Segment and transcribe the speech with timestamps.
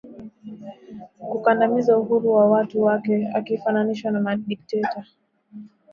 [1.29, 5.05] Kukandamiza uhuru wa watu wake akifananishwa na madikteta